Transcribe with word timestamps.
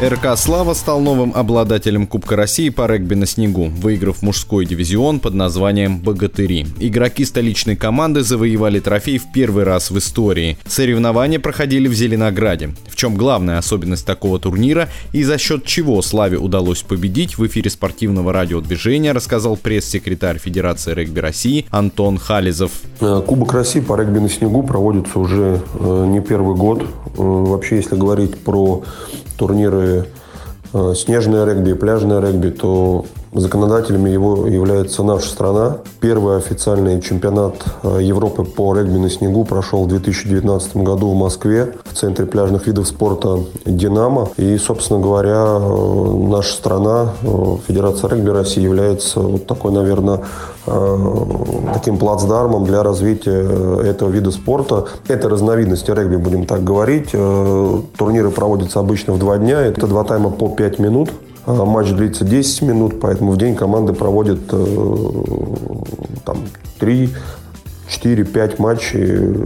РК 0.00 0.36
«Слава» 0.36 0.74
стал 0.74 1.00
новым 1.00 1.32
обладателем 1.34 2.06
Кубка 2.08 2.34
России 2.34 2.70
по 2.70 2.86
регби 2.86 3.14
на 3.14 3.26
снегу, 3.26 3.68
выиграв 3.68 4.22
мужской 4.22 4.66
дивизион 4.66 5.20
под 5.20 5.34
названием 5.34 6.00
«Богатыри». 6.00 6.66
Игроки 6.80 7.24
столичной 7.24 7.76
команды 7.76 8.22
завоевали 8.22 8.80
трофей 8.80 9.18
в 9.18 9.30
первый 9.32 9.62
раз 9.62 9.92
в 9.92 9.98
истории. 9.98 10.58
Соревнования 10.66 11.38
проходили 11.38 11.86
в 11.86 11.94
Зеленограде. 11.94 12.70
В 12.88 12.96
чем 12.96 13.14
главная 13.14 13.58
особенность 13.58 14.04
такого 14.04 14.40
турнира 14.40 14.88
и 15.12 15.22
за 15.22 15.38
счет 15.38 15.66
чего 15.66 16.02
«Славе» 16.02 16.38
удалось 16.38 16.82
победить, 16.82 17.38
в 17.38 17.46
эфире 17.46 17.70
спортивного 17.70 18.32
радиодвижения 18.32 19.12
рассказал 19.12 19.56
пресс-секретарь 19.56 20.38
Федерации 20.38 20.94
регби 20.94 21.20
России 21.20 21.66
Антон 21.70 22.18
Хализов. 22.18 22.72
Э, 23.00 23.22
Кубок 23.24 23.52
России 23.52 23.80
по 23.80 23.96
регби 23.96 24.18
на 24.18 24.28
снегу 24.28 24.64
проводится 24.64 25.20
уже 25.20 25.60
э, 25.74 26.06
не 26.08 26.20
первый 26.20 26.56
год. 26.56 26.84
Э, 27.14 27.22
вообще, 27.22 27.76
если 27.76 27.96
говорить 27.96 28.38
про 28.38 28.82
турниры 29.36 30.06
э, 30.72 30.94
снежное 30.96 31.44
регби 31.44 31.72
пляжное 31.72 32.20
регби, 32.20 32.50
то 32.50 33.06
законодателями 33.40 34.10
его 34.10 34.46
является 34.46 35.02
наша 35.02 35.28
страна. 35.28 35.78
Первый 36.00 36.36
официальный 36.36 37.00
чемпионат 37.00 37.64
э, 37.82 38.00
Европы 38.02 38.44
по 38.44 38.74
регби 38.74 38.98
на 38.98 39.08
снегу 39.08 39.44
прошел 39.44 39.84
в 39.84 39.88
2019 39.88 40.76
году 40.78 41.10
в 41.10 41.14
Москве 41.14 41.74
в 41.84 41.94
Центре 41.94 42.26
пляжных 42.26 42.66
видов 42.66 42.86
спорта 42.86 43.38
«Динамо». 43.64 44.28
И, 44.36 44.58
собственно 44.58 45.00
говоря, 45.00 45.58
э, 45.58 46.26
наша 46.28 46.52
страна, 46.52 47.12
Федерация 47.66 48.10
регби 48.10 48.28
России 48.28 48.62
является 48.62 49.20
вот 49.20 49.46
такой, 49.46 49.72
наверное, 49.72 50.20
таким 51.74 51.98
плацдармом 51.98 52.64
для 52.64 52.82
развития 52.82 53.42
этого 53.82 54.10
вида 54.10 54.30
спорта. 54.30 54.86
Это 55.08 55.28
разновидности 55.28 55.90
регби, 55.90 56.16
будем 56.16 56.46
так 56.46 56.62
говорить. 56.62 57.10
Турниры 57.10 58.30
проводятся 58.30 58.78
обычно 58.80 59.14
в 59.14 59.18
два 59.18 59.38
дня. 59.38 59.60
Это 59.60 59.86
два 59.86 60.04
тайма 60.04 60.30
по 60.30 60.48
5 60.48 60.78
минут. 60.78 61.10
Матч 61.46 61.90
длится 61.90 62.24
10 62.24 62.62
минут, 62.62 63.00
поэтому 63.00 63.32
в 63.32 63.36
день 63.36 63.54
команды 63.56 63.92
проводят 63.92 64.46
там, 64.46 66.38
3, 66.78 67.10
4, 67.88 68.24
5 68.24 68.58
матчей. 68.58 69.44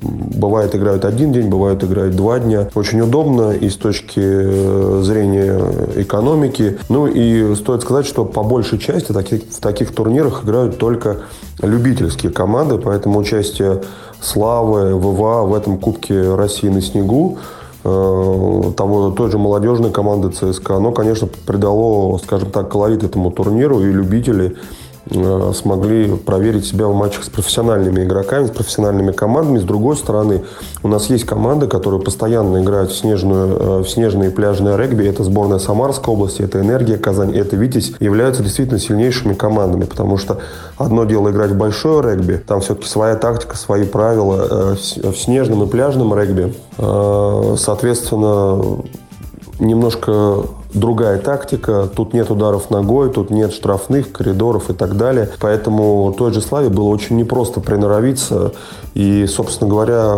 Бывает 0.00 0.74
играют 0.76 1.04
один 1.04 1.32
день, 1.32 1.48
бывает 1.48 1.82
играют 1.82 2.14
два 2.14 2.38
дня. 2.38 2.68
Очень 2.74 3.00
удобно 3.00 3.50
и 3.50 3.68
с 3.68 3.74
точки 3.76 4.20
зрения 5.02 5.60
экономики. 5.96 6.78
Ну 6.88 7.08
и 7.08 7.54
стоит 7.56 7.82
сказать, 7.82 8.06
что 8.06 8.24
по 8.24 8.44
большей 8.44 8.78
части 8.78 9.12
таких, 9.12 9.42
в 9.50 9.60
таких 9.60 9.92
турнирах 9.92 10.44
играют 10.44 10.78
только 10.78 11.18
любительские 11.60 12.30
команды, 12.30 12.78
поэтому 12.78 13.18
участие 13.18 13.82
Славы, 14.20 14.94
ВВА 14.96 15.42
в 15.44 15.54
этом 15.54 15.78
Кубке 15.78 16.34
России 16.34 16.68
на 16.68 16.80
снегу 16.80 17.38
того, 17.82 19.14
той 19.16 19.30
же 19.30 19.38
молодежной 19.38 19.90
команды 19.90 20.30
ЦСКА. 20.30 20.76
Оно, 20.76 20.92
конечно, 20.92 21.28
придало, 21.46 22.18
скажем 22.18 22.50
так, 22.50 22.70
колорит 22.70 23.04
этому 23.04 23.30
турниру, 23.30 23.80
и 23.80 23.92
любители 23.92 24.56
Э, 24.56 24.87
смогли 25.10 26.16
проверить 26.16 26.66
себя 26.66 26.86
в 26.86 26.94
матчах 26.94 27.24
с 27.24 27.28
профессиональными 27.28 28.04
игроками, 28.04 28.46
с 28.46 28.50
профессиональными 28.50 29.12
командами. 29.12 29.58
С 29.58 29.64
другой 29.64 29.96
стороны, 29.96 30.42
у 30.82 30.88
нас 30.88 31.08
есть 31.10 31.24
команды, 31.24 31.66
которые 31.66 32.00
постоянно 32.00 32.62
играют 32.62 32.90
в, 32.90 32.96
снежную, 32.96 33.48
э, 33.48 33.82
в 33.84 33.88
снежные 33.88 34.30
пляжные 34.30 34.76
регби. 34.76 35.06
Это 35.06 35.24
сборная 35.24 35.58
Самарской 35.58 36.12
области, 36.12 36.42
это 36.42 36.60
Энергия 36.60 36.98
Казань, 36.98 37.34
это 37.36 37.56
Витязь. 37.56 37.92
Являются 38.00 38.42
действительно 38.42 38.78
сильнейшими 38.78 39.34
командами, 39.34 39.84
потому 39.84 40.18
что 40.18 40.38
одно 40.76 41.04
дело 41.04 41.30
играть 41.30 41.52
в 41.52 41.56
большое 41.56 42.02
регби, 42.02 42.42
там 42.46 42.60
все-таки 42.60 42.88
своя 42.88 43.16
тактика, 43.16 43.56
свои 43.56 43.84
правила. 43.84 44.46
Э, 44.50 44.76
в 45.08 45.16
снежном 45.16 45.62
и 45.62 45.66
пляжном 45.66 46.14
регби, 46.14 46.54
соответственно, 47.56 48.82
немножко 49.58 50.44
другая 50.74 51.18
тактика. 51.18 51.88
Тут 51.94 52.12
нет 52.12 52.30
ударов 52.30 52.70
ногой, 52.70 53.10
тут 53.10 53.30
нет 53.30 53.52
штрафных, 53.52 54.12
коридоров 54.12 54.70
и 54.70 54.72
так 54.72 54.96
далее. 54.96 55.30
Поэтому 55.40 56.14
той 56.16 56.32
же 56.32 56.40
Славе 56.40 56.68
было 56.68 56.88
очень 56.88 57.16
непросто 57.16 57.60
приноровиться. 57.60 58.52
И, 58.94 59.26
собственно 59.26 59.70
говоря, 59.70 60.14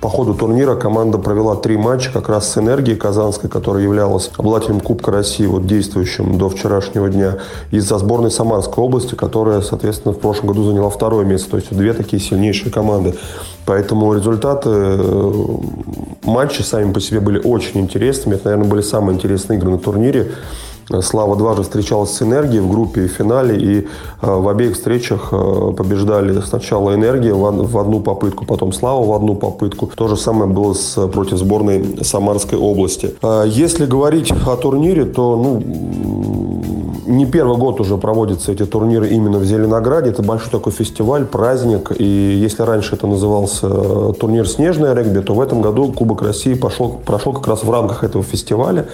по 0.00 0.08
ходу 0.08 0.34
турнира 0.34 0.74
команда 0.74 1.18
провела 1.18 1.54
три 1.54 1.76
матча 1.76 2.10
как 2.12 2.28
раз 2.28 2.50
с 2.50 2.58
«Энергией» 2.58 2.96
Казанской, 2.96 3.48
которая 3.48 3.84
являлась 3.84 4.30
обладателем 4.36 4.80
Кубка 4.80 5.12
России, 5.12 5.46
вот 5.46 5.66
действующим 5.66 6.38
до 6.38 6.48
вчерашнего 6.48 7.08
дня, 7.08 7.38
и 7.70 7.78
за 7.78 7.98
сборной 7.98 8.30
Самарской 8.30 8.82
области, 8.82 9.14
которая, 9.14 9.60
соответственно, 9.60 10.12
в 10.12 10.18
прошлом 10.18 10.48
году 10.48 10.64
заняла 10.64 10.90
второе 10.90 11.24
место. 11.24 11.50
То 11.52 11.56
есть 11.58 11.70
две 11.70 11.92
такие 11.92 12.20
сильнейшие 12.20 12.72
команды. 12.72 13.14
Поэтому 13.64 14.12
результаты 14.14 14.70
э, 16.28 16.30
матча 16.30 16.62
сами 16.62 16.92
по 16.92 17.00
себе 17.00 17.20
были 17.20 17.38
очень 17.38 17.80
интересными. 17.80 18.34
Это, 18.36 18.46
наверное, 18.46 18.68
были 18.68 18.82
самые 18.82 19.16
интересные 19.16 19.58
игры 19.58 19.70
на 19.70 19.78
турнире. 19.78 20.32
Слава 21.02 21.36
дважды 21.36 21.64
встречалась 21.64 22.12
с 22.12 22.22
«Энергией» 22.22 22.60
в 22.60 22.70
группе 22.70 23.04
и 23.04 23.08
в 23.08 23.12
финале, 23.12 23.56
и 23.58 23.78
э, 23.80 23.86
в 24.22 24.48
обеих 24.48 24.74
встречах 24.74 25.28
э, 25.32 25.74
побеждали 25.76 26.40
сначала 26.40 26.94
«Энергия» 26.94 27.34
в 27.34 27.78
одну 27.78 28.00
попытку, 28.00 28.46
потом 28.46 28.72
«Слава» 28.72 29.04
в 29.04 29.12
одну 29.12 29.34
попытку. 29.34 29.90
То 29.94 30.08
же 30.08 30.16
самое 30.16 30.50
было 30.50 30.72
с, 30.72 31.08
против 31.08 31.36
сборной 31.36 31.98
Самарской 32.02 32.58
области. 32.58 33.14
Если 33.46 33.84
говорить 33.84 34.32
о 34.46 34.56
турнире, 34.56 35.04
то 35.04 35.36
ну, 35.36 36.37
не 37.08 37.26
первый 37.26 37.56
год 37.56 37.80
уже 37.80 37.96
проводятся 37.96 38.52
эти 38.52 38.64
турниры 38.66 39.08
именно 39.08 39.38
в 39.38 39.44
Зеленограде. 39.44 40.10
Это 40.10 40.22
большой 40.22 40.50
такой 40.50 40.72
фестиваль, 40.72 41.24
праздник. 41.24 41.90
И 41.98 42.04
если 42.04 42.62
раньше 42.62 42.94
это 42.94 43.06
назывался 43.06 43.66
э, 43.66 44.12
турнир 44.20 44.46
«Снежное 44.46 44.94
регби», 44.94 45.20
то 45.20 45.34
в 45.34 45.40
этом 45.40 45.62
году 45.62 45.90
Кубок 45.90 46.22
России 46.22 46.54
пошел, 46.54 47.00
прошел 47.04 47.32
как 47.32 47.46
раз 47.48 47.64
в 47.64 47.70
рамках 47.70 48.04
этого 48.04 48.22
фестиваля. 48.22 48.86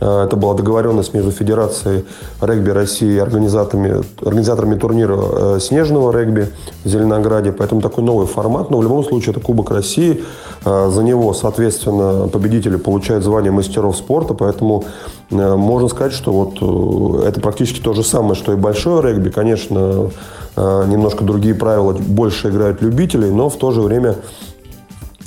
Э, 0.00 0.24
это 0.26 0.36
была 0.36 0.54
договоренность 0.54 1.12
между 1.12 1.32
Федерацией 1.32 2.04
регби 2.40 2.70
России 2.70 3.14
и 3.14 3.18
организаторами, 3.18 4.02
организаторами 4.22 4.76
турнира 4.76 5.16
э, 5.16 5.58
«Снежного 5.60 6.12
регби» 6.16 6.48
в 6.84 6.88
Зеленограде. 6.88 7.50
Поэтому 7.50 7.80
такой 7.80 8.04
новый 8.04 8.26
формат. 8.26 8.70
Но 8.70 8.78
в 8.78 8.82
любом 8.82 9.04
случае 9.04 9.32
это 9.32 9.40
Кубок 9.40 9.70
России. 9.72 10.22
За 10.66 11.02
него, 11.02 11.32
соответственно, 11.32 12.26
победители 12.26 12.74
получают 12.74 13.22
звание 13.22 13.52
мастеров 13.52 13.96
спорта. 13.96 14.34
Поэтому 14.34 14.84
можно 15.30 15.88
сказать, 15.88 16.12
что 16.12 16.32
вот 16.32 17.22
это 17.24 17.40
практически 17.40 17.80
то 17.80 17.94
же 17.94 18.02
самое, 18.02 18.34
что 18.34 18.52
и 18.52 18.56
большое 18.56 19.00
регби. 19.00 19.30
Конечно, 19.30 20.10
э, 20.56 20.84
немножко 20.88 21.22
другие 21.22 21.54
правила, 21.54 21.92
больше 21.92 22.48
играют 22.48 22.82
любителей, 22.82 23.30
но 23.30 23.48
в 23.48 23.56
то 23.56 23.70
же 23.70 23.80
время 23.80 24.16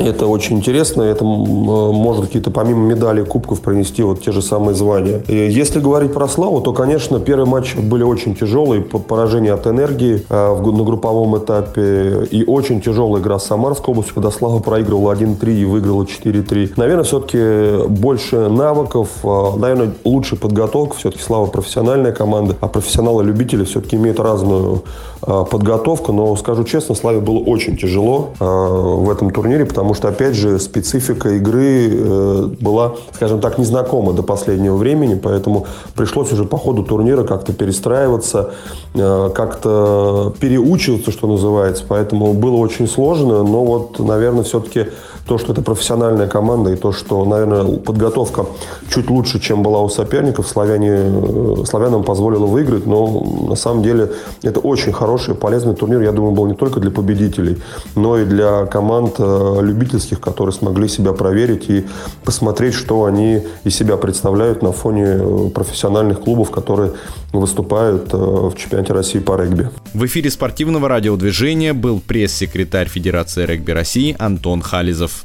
это 0.00 0.26
очень 0.26 0.58
интересно, 0.58 1.02
это 1.02 1.24
может 1.24 2.26
какие-то 2.26 2.50
помимо 2.50 2.80
медалей, 2.86 3.24
кубков 3.24 3.60
принести 3.60 4.02
вот 4.02 4.22
те 4.22 4.32
же 4.32 4.42
самые 4.42 4.74
звания. 4.74 5.22
Если 5.28 5.80
говорить 5.80 6.12
про 6.12 6.26
Славу, 6.28 6.60
то, 6.60 6.72
конечно, 6.72 7.20
первые 7.20 7.46
матчи 7.46 7.76
были 7.76 8.02
очень 8.02 8.34
тяжелые, 8.34 8.82
поражение 8.82 9.52
от 9.52 9.66
энергии 9.66 10.24
э, 10.28 10.56
на 10.60 10.84
групповом 10.84 11.38
этапе 11.38 12.24
и 12.30 12.44
очень 12.44 12.80
тяжелая 12.80 13.22
игра 13.22 13.38
с 13.38 13.46
Самарской 13.46 13.92
областью, 13.92 14.14
когда 14.14 14.30
Слава 14.30 14.60
проигрывала 14.60 15.12
1-3 15.12 15.52
и 15.52 15.64
выиграла 15.64 16.04
4-3. 16.04 16.72
Наверное, 16.76 17.04
все-таки 17.04 17.86
больше 17.88 18.48
навыков, 18.48 19.08
э, 19.22 19.50
наверное, 19.56 19.92
лучше 20.04 20.36
подготовка. 20.36 20.96
Все-таки 20.96 21.22
Слава 21.22 21.46
профессиональная 21.46 22.12
команда, 22.12 22.56
а 22.60 22.68
профессионалы-любители 22.68 23.64
все-таки 23.64 23.96
имеют 23.96 24.18
разную 24.20 24.82
э, 25.22 25.44
подготовку. 25.50 26.12
Но, 26.12 26.34
скажу 26.36 26.64
честно, 26.64 26.94
Славе 26.94 27.20
было 27.20 27.38
очень 27.38 27.76
тяжело 27.76 28.30
в 28.38 29.10
этом 29.10 29.30
турнире, 29.30 29.64
потому 29.64 29.89
потому 29.90 29.96
что, 29.96 30.08
опять 30.08 30.36
же, 30.36 30.60
специфика 30.60 31.30
игры 31.30 31.88
э, 31.90 32.48
была, 32.60 32.94
скажем 33.12 33.40
так, 33.40 33.58
незнакома 33.58 34.12
до 34.12 34.22
последнего 34.22 34.76
времени, 34.76 35.14
поэтому 35.14 35.66
пришлось 35.96 36.32
уже 36.32 36.44
по 36.44 36.56
ходу 36.58 36.84
турнира 36.84 37.24
как-то 37.24 37.52
перестраиваться, 37.52 38.50
э, 38.94 39.30
как-то 39.34 40.32
переучиваться, 40.38 41.10
что 41.10 41.26
называется, 41.26 41.82
поэтому 41.88 42.34
было 42.34 42.56
очень 42.56 42.86
сложно, 42.86 43.42
но 43.42 43.64
вот, 43.64 43.98
наверное, 43.98 44.44
все-таки 44.44 44.86
то, 45.26 45.38
что 45.38 45.52
это 45.52 45.62
профессиональная 45.62 46.26
команда 46.26 46.70
и 46.70 46.76
то, 46.76 46.92
что, 46.92 47.24
наверное, 47.24 47.78
подготовка 47.78 48.46
чуть 48.92 49.08
лучше, 49.10 49.40
чем 49.40 49.62
была 49.62 49.80
у 49.80 49.88
соперников, 49.88 50.48
славяне, 50.48 50.90
э, 50.92 51.64
славянам 51.66 52.02
позволило 52.02 52.46
выиграть, 52.46 52.86
но 52.86 53.46
на 53.48 53.54
самом 53.54 53.82
деле 53.82 54.10
это 54.42 54.60
очень 54.60 54.92
хороший, 54.92 55.34
полезный 55.34 55.74
турнир, 55.74 56.00
я 56.00 56.12
думаю, 56.12 56.32
был 56.32 56.46
не 56.46 56.54
только 56.54 56.80
для 56.80 56.90
победителей, 56.90 57.62
но 57.94 58.18
и 58.18 58.24
для 58.24 58.66
команд 58.66 59.16
э, 59.18 59.58
любительских, 59.80 60.20
которые 60.20 60.52
смогли 60.52 60.88
себя 60.88 61.12
проверить 61.12 61.70
и 61.70 61.86
посмотреть, 62.24 62.74
что 62.74 63.04
они 63.04 63.42
из 63.64 63.74
себя 63.74 63.96
представляют 63.96 64.62
на 64.62 64.72
фоне 64.72 65.04
э, 65.06 65.50
профессиональных 65.54 66.20
клубов, 66.20 66.50
которые 66.50 66.92
выступают 67.32 68.12
в 68.12 68.54
чемпионате 68.56 68.92
России 68.92 69.18
по 69.18 69.40
регби. 69.40 69.70
В 69.94 70.04
эфире 70.06 70.30
спортивного 70.30 70.88
радиодвижения 70.88 71.74
был 71.74 72.00
пресс-секретарь 72.00 72.88
Федерации 72.88 73.46
регби 73.46 73.70
России 73.72 74.16
Антон 74.18 74.62
Хализов. 74.62 75.24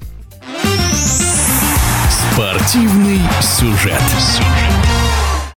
Спортивный 2.34 3.20
сюжет. 3.42 4.02